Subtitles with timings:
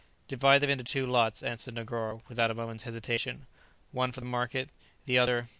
[0.27, 3.45] "Divide them into two lots," answered Negoro, without a moment's hesitation,
[3.91, 4.69] "one for the market,
[5.05, 5.45] the other...."